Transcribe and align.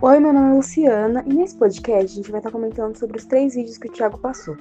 Oi, 0.00 0.20
meu 0.20 0.32
nome 0.32 0.52
é 0.52 0.54
Luciana 0.54 1.24
e 1.26 1.34
nesse 1.34 1.56
podcast 1.56 2.04
a 2.04 2.14
gente 2.14 2.30
vai 2.30 2.38
estar 2.38 2.52
comentando 2.52 2.96
sobre 2.96 3.18
os 3.18 3.24
três 3.24 3.56
vídeos 3.56 3.76
que 3.76 3.88
o 3.88 3.92
Thiago 3.92 4.16
passou. 4.16 4.56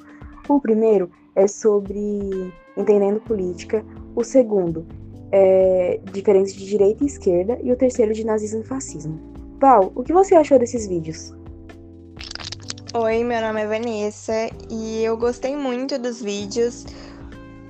O 0.49 0.59
primeiro 0.59 1.11
é 1.35 1.47
sobre 1.47 2.51
entendendo 2.75 3.19
política, 3.19 3.85
o 4.15 4.23
segundo 4.23 4.87
é 5.31 5.99
diferença 6.11 6.53
de 6.53 6.65
direita 6.65 7.03
e 7.03 7.07
esquerda 7.07 7.59
e 7.61 7.71
o 7.71 7.75
terceiro 7.75 8.15
de 8.15 8.25
nazismo 8.25 8.61
e 8.61 8.63
fascismo. 8.63 9.19
Val, 9.61 9.91
o 9.93 10.01
que 10.01 10.11
você 10.11 10.33
achou 10.33 10.57
desses 10.57 10.87
vídeos? 10.87 11.35
Oi, 12.95 13.23
meu 13.23 13.39
nome 13.39 13.61
é 13.61 13.67
Vanessa 13.67 14.49
e 14.71 15.03
eu 15.03 15.15
gostei 15.17 15.55
muito 15.55 15.99
dos 15.99 16.19
vídeos 16.19 16.83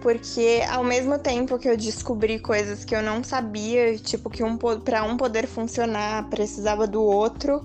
porque 0.02 0.62
ao 0.70 0.84
mesmo 0.84 1.18
tempo 1.18 1.58
que 1.58 1.68
eu 1.68 1.76
descobri 1.76 2.40
coisas 2.40 2.86
que 2.86 2.96
eu 2.96 3.02
não 3.02 3.24
sabia, 3.24 3.98
tipo 3.98 4.30
que 4.30 4.44
um 4.44 4.58
para 4.58 5.04
um 5.04 5.18
poder 5.18 5.48
funcionar 5.48 6.30
precisava 6.30 6.88
do 6.88 7.02
outro, 7.02 7.64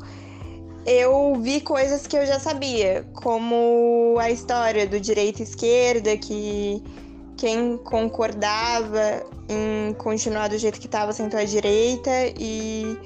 eu 0.86 1.34
vi 1.40 1.60
coisas 1.60 2.06
que 2.06 2.16
eu 2.16 2.26
já 2.26 2.40
sabia, 2.40 3.06
como 3.14 4.16
a 4.18 4.30
história 4.30 4.86
do 4.86 4.98
direita 4.98 5.40
e 5.40 5.44
esquerda, 5.44 6.16
que 6.16 6.82
quem 7.36 7.76
concordava 7.78 9.22
em 9.48 9.92
continuar 9.94 10.48
do 10.48 10.58
jeito 10.58 10.80
que 10.80 10.86
estava 10.86 11.12
sentou 11.12 11.38
à 11.38 11.44
direita 11.44 12.10
e 12.38 12.96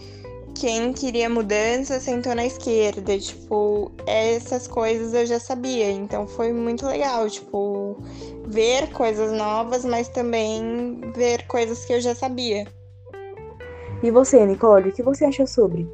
quem 0.60 0.92
queria 0.92 1.28
mudança 1.28 2.01
sentou 2.01 2.34
na 2.34 2.46
esquerda. 2.46 3.19
Tipo, 3.19 3.92
essas 4.06 4.66
coisas 4.66 5.15
eu 5.15 5.27
já 5.27 5.38
sabia. 5.38 5.91
Então 5.91 6.27
foi 6.27 6.52
muito 6.52 6.87
legal, 6.87 7.29
tipo, 7.29 8.02
ver 8.46 8.91
coisas 8.92 9.32
novas, 9.32 9.84
mas 9.84 10.09
também 10.09 11.01
ver 11.15 11.46
coisas 11.46 11.84
que 11.84 11.92
eu 11.92 12.01
já 12.01 12.15
sabia. 12.15 12.66
E 14.02 14.10
você, 14.10 14.45
Nicole, 14.45 14.90
o 14.90 14.93
que 14.93 15.02
você 15.02 15.24
achou 15.24 15.46
sobre? 15.46 15.87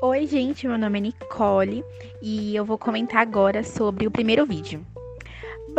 Oi, 0.00 0.26
gente, 0.26 0.66
meu 0.68 0.78
nome 0.78 0.98
é 0.98 1.02
Nicole 1.02 1.84
e 2.22 2.54
eu 2.54 2.64
vou 2.64 2.78
comentar 2.78 3.20
agora 3.20 3.64
sobre 3.64 4.06
o 4.06 4.10
primeiro 4.10 4.46
vídeo. 4.46 4.84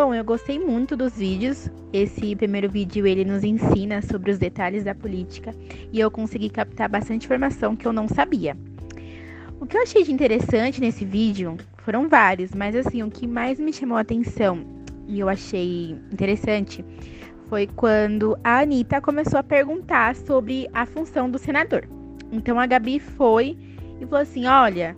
Bom, 0.02 0.14
eu 0.14 0.24
gostei 0.24 0.58
muito 0.58 0.96
dos 0.96 1.18
vídeos. 1.18 1.70
Esse 1.92 2.34
primeiro 2.34 2.70
vídeo 2.70 3.06
ele 3.06 3.26
nos 3.26 3.44
ensina 3.44 4.02
sobre 4.02 4.32
os 4.32 4.38
detalhes 4.38 4.86
da 4.86 4.96
política 4.96 5.54
e 5.92 6.00
eu 6.00 6.10
consegui 6.10 6.50
captar 6.50 6.88
bastante 6.88 7.26
informação 7.26 7.76
que 7.76 7.86
eu 7.86 7.92
não 7.92 8.08
sabia. 8.08 8.56
O 9.60 9.66
que 9.66 9.76
eu 9.76 9.82
achei 9.82 10.02
de 10.06 10.14
interessante 10.14 10.80
nesse 10.80 11.04
vídeo 11.04 11.58
foram 11.80 12.08
vários, 12.08 12.52
mas 12.52 12.78
assim, 12.78 13.04
o 13.04 13.12
que 13.12 13.28
mais 13.28 13.60
me 13.60 13.74
chamou 13.74 13.98
a 13.98 14.00
atenção 14.00 14.66
e 15.06 15.20
eu 15.20 15.28
achei 15.28 15.98
interessante 16.14 16.86
foi 17.50 17.68
quando 17.68 18.40
a 18.42 18.62
Anitta 18.62 19.02
começou 19.02 19.38
a 19.38 19.44
perguntar 19.44 20.16
sobre 20.16 20.70
a 20.74 20.86
função 20.86 21.30
do 21.30 21.38
senador. 21.38 21.86
Então 22.32 22.58
a 22.58 22.66
Gabi 22.66 23.02
foi 23.02 23.58
e 24.00 24.06
falou 24.06 24.22
assim: 24.22 24.46
olha, 24.46 24.96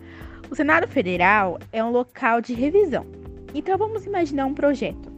o 0.48 0.56
Senado 0.56 0.88
Federal 0.88 1.58
é 1.74 1.84
um 1.84 1.90
local 1.90 2.40
de 2.40 2.54
revisão 2.54 3.20
então 3.54 3.78
vamos 3.78 4.06
imaginar 4.06 4.46
um 4.46 4.54
projeto. 4.54 5.12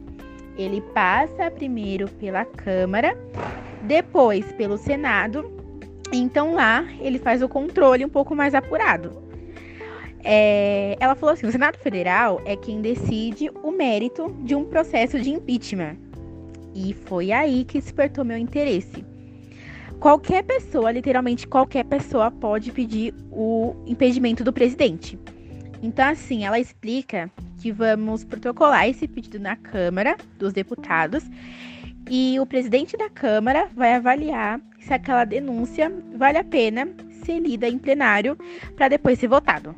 Ele 0.56 0.80
passa 0.80 1.50
primeiro 1.50 2.08
pela 2.08 2.44
Câmara, 2.44 3.16
depois 3.82 4.50
pelo 4.52 4.76
Senado. 4.76 5.52
Então 6.12 6.54
lá 6.54 6.86
ele 7.00 7.18
faz 7.18 7.42
o 7.42 7.48
controle 7.48 8.04
um 8.04 8.08
pouco 8.08 8.34
mais 8.34 8.54
apurado. 8.54 9.22
É, 10.22 10.96
ela 11.00 11.14
falou 11.14 11.34
assim: 11.34 11.46
o 11.46 11.52
Senado 11.52 11.76
Federal 11.78 12.40
é 12.44 12.56
quem 12.56 12.80
decide 12.80 13.50
o 13.62 13.70
mérito 13.70 14.34
de 14.40 14.54
um 14.54 14.64
processo 14.64 15.20
de 15.20 15.30
impeachment. 15.30 15.96
E 16.74 16.92
foi 16.92 17.30
aí 17.30 17.64
que 17.64 17.78
despertou 17.78 18.24
meu 18.24 18.38
interesse. 18.38 19.04
Qualquer 20.00 20.42
pessoa, 20.42 20.90
literalmente 20.90 21.46
qualquer 21.46 21.84
pessoa, 21.84 22.30
pode 22.30 22.72
pedir 22.72 23.14
o 23.30 23.74
impedimento 23.86 24.42
do 24.42 24.52
presidente. 24.52 25.18
Então, 25.84 26.08
assim, 26.08 26.46
ela 26.46 26.58
explica 26.58 27.30
que 27.60 27.70
vamos 27.70 28.24
protocolar 28.24 28.88
esse 28.88 29.06
pedido 29.06 29.38
na 29.38 29.54
Câmara 29.54 30.16
dos 30.38 30.50
Deputados 30.50 31.22
e 32.08 32.40
o 32.40 32.46
presidente 32.46 32.96
da 32.96 33.10
Câmara 33.10 33.68
vai 33.76 33.92
avaliar 33.92 34.62
se 34.80 34.94
aquela 34.94 35.26
denúncia 35.26 35.92
vale 36.16 36.38
a 36.38 36.44
pena 36.44 36.88
ser 37.22 37.38
lida 37.38 37.68
em 37.68 37.76
plenário 37.76 38.34
para 38.74 38.88
depois 38.88 39.18
ser 39.18 39.28
votado. 39.28 39.76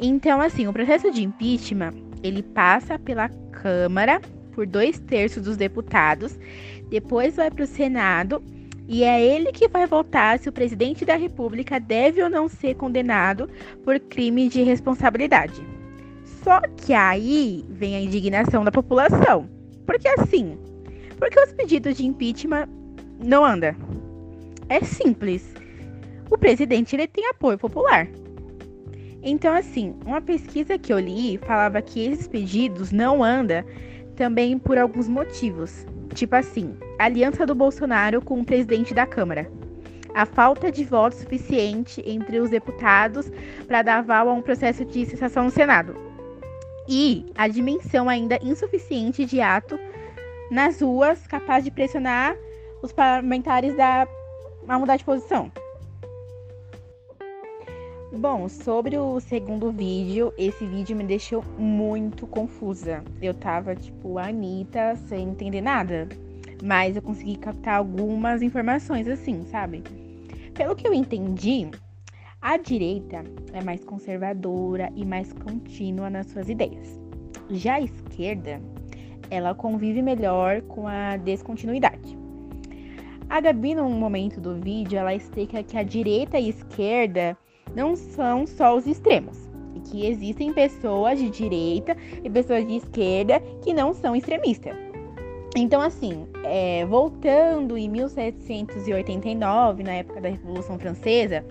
Então, 0.00 0.40
assim, 0.40 0.66
o 0.66 0.72
processo 0.72 1.10
de 1.10 1.22
impeachment 1.22 1.92
ele 2.22 2.42
passa 2.42 2.98
pela 2.98 3.28
Câmara 3.52 4.22
por 4.52 4.66
dois 4.66 4.98
terços 4.98 5.42
dos 5.42 5.58
deputados, 5.58 6.38
depois 6.88 7.36
vai 7.36 7.50
para 7.50 7.64
o 7.64 7.66
Senado 7.66 8.42
e 8.88 9.04
é 9.04 9.22
ele 9.22 9.52
que 9.52 9.68
vai 9.68 9.86
votar 9.86 10.38
se 10.38 10.48
o 10.48 10.52
presidente 10.52 11.04
da 11.04 11.14
República 11.14 11.78
deve 11.78 12.22
ou 12.22 12.30
não 12.30 12.48
ser 12.48 12.74
condenado 12.74 13.46
por 13.84 14.00
crime 14.00 14.48
de 14.48 14.62
responsabilidade. 14.62 15.62
Só 16.42 16.62
que 16.62 16.94
aí 16.94 17.66
vem 17.68 17.94
a 17.94 18.00
indignação 18.00 18.64
da 18.64 18.72
população. 18.72 19.46
Porque 19.84 20.08
assim, 20.08 20.56
porque 21.18 21.38
os 21.38 21.52
pedidos 21.52 21.98
de 21.98 22.06
impeachment 22.06 22.66
não 23.22 23.44
andam? 23.44 23.76
É 24.70 24.80
simples. 24.80 25.54
O 26.30 26.38
presidente 26.38 26.96
ele 26.96 27.06
tem 27.06 27.28
apoio 27.28 27.58
popular. 27.58 28.08
Então, 29.22 29.54
assim, 29.54 29.94
uma 30.06 30.22
pesquisa 30.22 30.78
que 30.78 30.92
eu 30.92 30.98
li 30.98 31.36
falava 31.38 31.82
que 31.82 32.06
esses 32.06 32.26
pedidos 32.26 32.90
não 32.90 33.22
andam 33.22 33.62
também 34.16 34.58
por 34.58 34.78
alguns 34.78 35.08
motivos. 35.08 35.86
Tipo 36.14 36.36
assim, 36.36 36.76
aliança 36.98 37.46
do 37.46 37.54
Bolsonaro 37.54 38.20
com 38.20 38.40
o 38.40 38.44
presidente 38.44 38.92
da 38.94 39.06
Câmara. 39.06 39.50
A 40.14 40.26
falta 40.26 40.72
de 40.72 40.84
voto 40.84 41.16
suficiente 41.16 42.02
entre 42.04 42.40
os 42.40 42.50
deputados 42.50 43.30
para 43.66 43.82
dar 43.82 43.98
aval 43.98 44.28
a 44.28 44.32
um 44.32 44.42
processo 44.42 44.84
de 44.84 45.06
cessação 45.06 45.44
no 45.44 45.50
Senado 45.50 46.08
e 46.88 47.26
a 47.36 47.46
dimensão 47.46 48.08
ainda 48.08 48.38
insuficiente 48.42 49.24
de 49.26 49.40
ato 49.40 49.78
nas 50.50 50.80
ruas 50.80 51.26
capaz 51.26 51.62
de 51.62 51.70
pressionar 51.70 52.34
os 52.82 52.92
parlamentares 52.92 53.76
da, 53.76 54.08
a 54.66 54.78
mudar 54.78 54.96
de 54.96 55.04
posição. 55.04 55.52
Bom, 58.10 58.48
sobre 58.48 58.96
o 58.96 59.20
segundo 59.20 59.70
vídeo, 59.70 60.32
esse 60.38 60.64
vídeo 60.64 60.96
me 60.96 61.04
deixou 61.04 61.44
muito 61.58 62.26
confusa. 62.26 63.04
Eu 63.20 63.34
tava, 63.34 63.76
tipo, 63.76 64.16
a 64.16 64.28
Anitta 64.28 64.96
sem 64.96 65.28
entender 65.28 65.60
nada. 65.60 66.08
Mas 66.64 66.96
eu 66.96 67.02
consegui 67.02 67.36
captar 67.36 67.76
algumas 67.76 68.40
informações 68.40 69.06
assim, 69.06 69.44
sabe? 69.50 69.84
Pelo 70.54 70.74
que 70.74 70.88
eu 70.88 70.94
entendi, 70.94 71.70
a 72.40 72.56
direita 72.56 73.22
é 73.52 73.62
mais 73.62 73.84
conservadora 73.84 74.90
e 74.96 75.04
mais 75.04 75.30
contínua 75.34 76.08
nas 76.08 76.28
suas 76.28 76.48
ideias. 76.48 76.98
Já 77.50 77.74
a 77.74 77.82
esquerda, 77.82 78.58
ela 79.30 79.54
convive 79.54 80.00
melhor 80.00 80.62
com 80.62 80.88
a 80.88 81.18
descontinuidade. 81.18 82.16
A 83.28 83.38
Gabi, 83.38 83.74
num 83.74 83.90
momento 83.90 84.40
do 84.40 84.54
vídeo, 84.54 84.98
ela 84.98 85.14
explica 85.14 85.62
que 85.62 85.76
a 85.76 85.82
direita 85.82 86.40
e 86.40 86.46
a 86.46 86.48
esquerda 86.48 87.36
não 87.74 87.96
são 87.96 88.46
só 88.46 88.76
os 88.76 88.86
extremos, 88.86 89.36
e 89.74 89.80
que 89.80 90.06
existem 90.06 90.52
pessoas 90.52 91.18
de 91.18 91.30
direita 91.30 91.96
e 92.22 92.30
pessoas 92.30 92.66
de 92.66 92.76
esquerda 92.76 93.40
que 93.62 93.72
não 93.72 93.92
são 93.94 94.14
extremistas. 94.14 94.76
Então, 95.56 95.80
assim, 95.80 96.26
é, 96.44 96.84
voltando 96.86 97.76
em 97.76 97.88
1789, 97.88 99.82
na 99.82 99.92
época 99.92 100.20
da 100.20 100.28
Revolução 100.28 100.78
Francesa, 100.78 101.44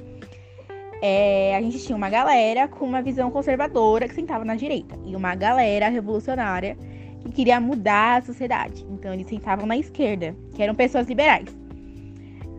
é, 1.02 1.56
a 1.56 1.62
gente 1.62 1.80
tinha 1.80 1.96
uma 1.96 2.10
galera 2.10 2.68
com 2.68 2.86
uma 2.86 3.02
visão 3.02 3.30
conservadora 3.30 4.08
que 4.08 4.16
sentava 4.16 4.44
na 4.44 4.56
direita 4.56 4.98
e 5.06 5.16
uma 5.16 5.36
galera 5.36 5.90
revolucionária 5.90 6.78
que 7.22 7.32
queria 7.32 7.60
mudar 7.60 8.18
a 8.18 8.22
sociedade. 8.22 8.86
Então 8.90 9.14
eles 9.14 9.28
sentavam 9.28 9.66
na 9.66 9.78
esquerda, 9.78 10.36
que 10.56 10.64
eram 10.64 10.74
pessoas 10.74 11.08
liberais. 11.08 11.56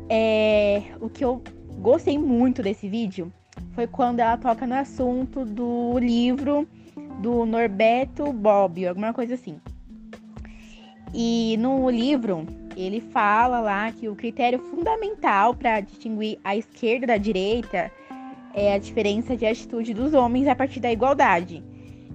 É, 0.08 0.82
o 1.00 1.08
que 1.08 1.24
eu 1.24 1.42
gostei 1.80 2.18
muito 2.18 2.62
desse 2.62 2.88
vídeo 2.88 3.32
foi 3.78 3.86
quando 3.86 4.18
ela 4.18 4.36
toca 4.36 4.66
no 4.66 4.74
assunto 4.74 5.44
do 5.44 5.96
livro 6.00 6.66
do 7.20 7.46
Norberto 7.46 8.32
Bobbio, 8.32 8.88
alguma 8.88 9.12
coisa 9.12 9.34
assim. 9.34 9.60
E 11.14 11.56
no 11.60 11.88
livro 11.88 12.44
ele 12.76 13.00
fala 13.00 13.60
lá 13.60 13.92
que 13.92 14.08
o 14.08 14.16
critério 14.16 14.58
fundamental 14.58 15.54
para 15.54 15.78
distinguir 15.78 16.40
a 16.42 16.56
esquerda 16.56 17.06
da 17.06 17.16
direita 17.16 17.88
é 18.52 18.74
a 18.74 18.78
diferença 18.78 19.36
de 19.36 19.46
atitude 19.46 19.94
dos 19.94 20.12
homens 20.12 20.48
a 20.48 20.56
partir 20.56 20.80
da 20.80 20.90
igualdade. 20.90 21.62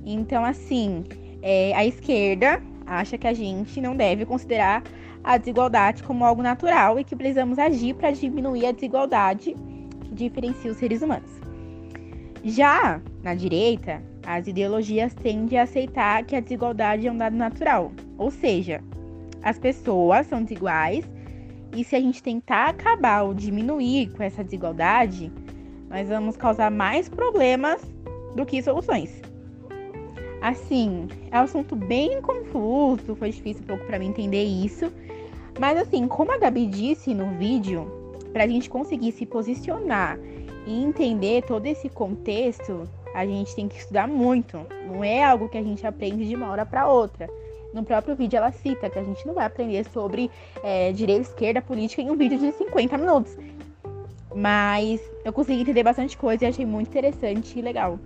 Então, 0.06 0.44
assim, 0.44 1.06
é, 1.42 1.74
a 1.76 1.86
esquerda 1.86 2.62
acha 2.86 3.18
que 3.18 3.26
a 3.26 3.34
gente 3.34 3.80
não 3.80 3.96
deve 3.96 4.26
considerar 4.26 4.84
a 5.24 5.38
desigualdade 5.38 6.04
como 6.04 6.26
algo 6.26 6.42
natural 6.42 7.00
e 7.00 7.06
que 7.06 7.16
precisamos 7.16 7.58
agir 7.58 7.96
para 7.96 8.12
diminuir 8.12 8.66
a 8.66 8.74
desigualdade 8.74 9.56
que 10.02 10.14
diferencia 10.14 10.70
os 10.70 10.76
seres 10.76 11.02
humanos. 11.02 11.43
Já 12.44 13.02
na 13.24 13.34
direita, 13.34 14.04
as 14.26 14.48
ideologias 14.48 15.14
tendem 15.14 15.58
a 15.58 15.64
aceitar 15.64 16.26
que 16.26 16.36
a 16.36 16.42
desigualdade 16.42 17.08
é 17.08 17.12
um 17.12 17.18
dado 17.18 17.38
natural, 17.38 17.94
ou 18.18 18.30
seja, 18.30 18.82
as 19.42 19.58
pessoas 19.58 20.28
são 20.28 20.44
desiguais 20.44 21.10
e 21.76 21.86
se 21.86 21.96
a 21.96 22.02
gente 22.02 22.22
tentar 22.22 22.70
acabar 22.70 23.24
ou 23.24 23.34
diminuir 23.34 24.12
com 24.12 24.24
essa 24.24 24.44
desigualdade, 24.44 25.32
Nós 25.90 26.10
vamos 26.10 26.36
causar 26.36 26.72
mais 26.72 27.08
problemas 27.08 27.80
do 28.36 28.44
que 28.48 28.64
soluções. 28.64 29.22
Assim, 30.42 31.08
é 31.30 31.40
um 31.40 31.44
assunto 31.44 31.76
bem 31.76 32.20
confuso, 32.20 33.16
foi 33.16 33.30
difícil 33.30 33.62
um 33.62 33.68
pouco 33.68 33.86
para 33.86 34.00
mim 34.00 34.08
entender 34.08 34.44
isso. 34.44 34.92
Mas 35.60 35.78
assim, 35.78 36.08
como 36.08 36.32
a 36.32 36.40
Gabi 36.40 36.66
disse 36.66 37.14
no 37.14 37.38
vídeo, 37.38 37.86
para 38.34 38.46
a 38.46 38.48
gente 38.48 38.72
conseguir 38.72 39.12
se 39.12 39.24
posicionar 39.24 40.18
e 40.66 40.84
entender 40.84 41.44
todo 41.44 41.66
esse 41.66 41.90
contexto, 41.90 42.88
a 43.14 43.26
gente 43.26 43.56
tem 43.56 43.68
que 43.68 43.78
estudar 43.78 44.08
muito. 44.08 44.60
Não 44.88 45.04
é 45.04 45.24
algo 45.24 45.50
que 45.50 45.58
a 45.58 45.64
gente 45.64 45.86
aprende 45.86 46.28
de 46.28 46.36
uma 46.36 46.50
hora 46.50 46.66
para 46.66 46.88
outra. 46.88 47.30
No 47.74 47.84
próprio 47.84 48.16
vídeo 48.16 48.38
ela 48.38 48.52
cita 48.52 48.90
que 48.90 49.00
a 49.00 49.04
gente 49.04 49.26
não 49.26 49.34
vai 49.34 49.46
aprender 49.46 49.84
sobre 49.86 50.30
é, 50.64 50.92
direita, 50.92 51.22
esquerda, 51.22 51.62
política 51.62 52.02
em 52.02 52.12
um 52.12 52.16
vídeo 52.16 52.38
de 52.38 52.52
50 52.52 52.98
minutos. 52.98 53.38
Mas 54.36 55.02
eu 55.24 55.34
consegui 55.34 55.62
entender 55.62 55.84
bastante 55.84 56.18
coisa 56.18 56.46
e 56.46 56.48
achei 56.48 56.66
muito 56.66 56.90
interessante 56.90 57.58
e 57.58 57.62
legal. 57.62 58.00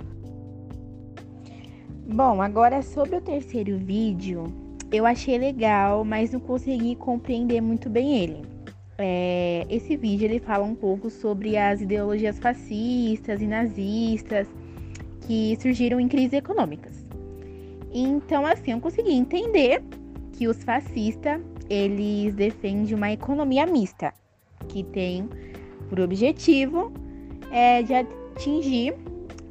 Bom, 2.06 2.42
agora 2.42 2.81
sobre 2.81 3.18
o 3.18 3.21
terceiro 3.21 3.77
vídeo, 3.77 4.45
eu 4.92 5.06
achei 5.06 5.38
legal, 5.38 6.06
mas 6.06 6.31
não 6.31 6.39
consegui 6.39 6.95
compreender 6.95 7.60
muito 7.60 7.89
bem 7.89 8.18
ele. 8.18 8.56
É, 8.98 9.66
esse 9.70 9.96
vídeo 9.96 10.26
ele 10.26 10.40
fala 10.40 10.64
um 10.64 10.74
pouco 10.74 11.10
sobre 11.10 11.56
as 11.56 11.82
ideologias 11.82 12.40
fascistas 12.40 13.42
e 13.42 13.48
nazistas 13.48 14.48
que 15.22 15.56
surgiram 15.62 16.00
em 16.00 16.08
crises 16.08 16.34
econômicas. 16.34 17.06
Então, 17.94 18.46
assim, 18.46 18.72
eu 18.72 18.80
consegui 18.80 19.14
entender 19.14 19.84
que 20.34 20.48
os 20.48 20.64
fascistas 20.64 21.42
eles 21.70 22.34
defendem 22.34 22.96
uma 22.96 23.12
economia 23.12 23.66
mista, 23.66 24.14
que 24.68 24.84
tem 24.84 25.30
por 25.90 26.00
objetivo 26.00 26.92
é, 27.52 27.84
de 27.84 27.94
atingir 27.94 28.96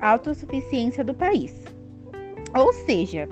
a 0.01 0.11
autossuficiência 0.11 1.05
do 1.05 1.15
país. 1.15 1.55
Ou 2.57 2.73
seja, 2.73 3.29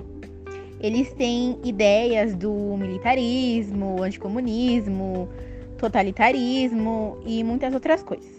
eles 0.79 1.11
têm 1.13 1.59
ideias 1.63 2.35
do 2.35 2.51
militarismo, 2.77 4.03
anticomunismo, 4.03 5.29
totalitarismo 5.77 7.17
e 7.25 7.43
muitas 7.43 7.73
outras 7.73 8.03
coisas. 8.03 8.33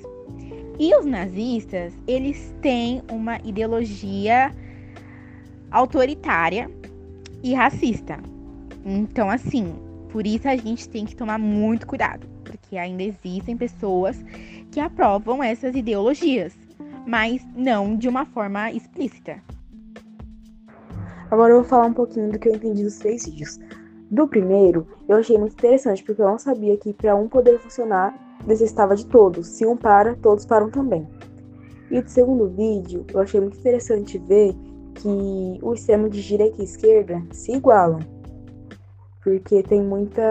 E 0.79 0.95
os 0.95 1.07
nazistas, 1.07 1.95
eles 2.07 2.55
têm 2.61 3.03
uma 3.11 3.39
ideologia 3.45 4.55
autoritária 5.71 6.71
e 7.43 7.55
racista. 7.55 8.19
Então, 8.85 9.31
assim, 9.31 9.75
por 10.11 10.27
isso 10.27 10.49
a 10.49 10.57
gente 10.57 10.89
tem 10.89 11.05
que 11.05 11.17
tomar 11.17 11.39
muito 11.39 11.87
cuidado, 11.87 12.27
porque 12.45 12.77
ainda 12.77 13.03
existem 13.03 13.57
pessoas 13.57 14.23
que 14.71 14.79
aprovam 14.79 15.43
essas 15.43 15.75
ideologias, 15.75 16.55
mas 17.07 17.47
não 17.55 17.97
de 17.97 18.09
uma 18.09 18.27
forma 18.27 18.71
explícita. 18.71 19.41
Agora 21.31 21.53
eu 21.53 21.61
vou 21.61 21.65
falar 21.65 21.87
um 21.87 21.93
pouquinho 21.93 22.31
do 22.31 22.39
que 22.39 22.49
eu 22.49 22.55
entendi 22.55 22.85
dos 22.85 22.99
três 22.99 23.27
vídeos. 23.27 23.59
Do 24.11 24.29
primeiro, 24.29 24.87
eu 25.09 25.17
achei 25.17 25.37
muito 25.37 25.55
interessante, 25.55 26.03
porque 26.03 26.23
eu 26.23 26.27
não 26.27 26.39
sabia 26.39 26.77
que 26.77 26.93
para 26.93 27.17
um 27.17 27.29
poder 27.29 27.59
funcionar, 27.59 28.15
necessitava 28.47 28.95
de 28.95 29.07
todos. 29.07 29.49
Se 29.49 29.67
um 29.67 29.77
para, 29.77 30.15
todos 30.17 30.47
param 30.47 30.71
também. 30.71 31.07
E 31.91 32.01
do 32.01 32.09
segundo 32.09 32.49
vídeo, 32.49 33.05
eu 33.13 33.21
achei 33.21 33.41
muito 33.41 33.59
interessante 33.59 34.19
ver 34.19 34.55
que 34.95 35.59
o 35.63 35.75
extremo 35.75 36.09
de 36.09 36.23
direita 36.23 36.61
e 36.61 36.65
esquerda 36.65 37.23
se 37.33 37.53
igualam. 37.53 38.01
Porque 39.23 39.63
tem 39.63 39.83
muita 39.83 40.23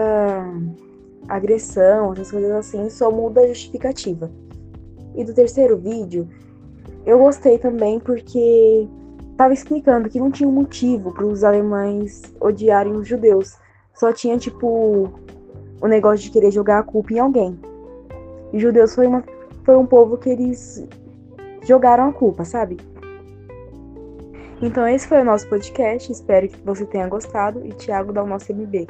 agressão, 1.28 2.12
essas 2.12 2.30
coisas 2.30 2.50
assim, 2.52 2.88
só 2.88 3.10
muda 3.10 3.42
a 3.42 3.48
justificativa. 3.48 4.30
E 5.14 5.24
do 5.24 5.34
terceiro 5.34 5.76
vídeo, 5.76 6.28
eu 7.04 7.18
gostei 7.18 7.58
também 7.58 8.00
porque 8.00 8.88
estava 9.30 9.52
explicando 9.52 10.08
que 10.08 10.18
não 10.18 10.30
tinha 10.30 10.48
um 10.48 10.52
motivo 10.52 11.12
para 11.12 11.26
os 11.26 11.44
alemães 11.44 12.22
odiarem 12.40 12.94
os 12.94 13.06
judeus. 13.06 13.56
Só 13.96 14.12
tinha, 14.12 14.38
tipo, 14.38 15.10
o 15.80 15.86
negócio 15.86 16.24
de 16.24 16.30
querer 16.30 16.50
jogar 16.50 16.78
a 16.78 16.82
culpa 16.82 17.12
em 17.12 17.18
alguém. 17.18 17.58
E 18.52 18.58
judeus 18.58 18.94
foi, 18.94 19.06
uma, 19.06 19.24
foi 19.64 19.76
um 19.76 19.86
povo 19.86 20.16
que 20.16 20.30
eles 20.30 20.86
jogaram 21.62 22.08
a 22.08 22.12
culpa, 22.12 22.44
sabe? 22.44 22.76
Então 24.62 24.86
esse 24.88 25.06
foi 25.06 25.20
o 25.20 25.24
nosso 25.24 25.48
podcast. 25.48 26.10
Espero 26.10 26.48
que 26.48 26.58
você 26.64 26.84
tenha 26.84 27.08
gostado. 27.08 27.64
E 27.64 27.72
Thiago 27.72 28.12
dá 28.12 28.22
o 28.22 28.26
nosso 28.26 28.52
MB. 28.52 28.86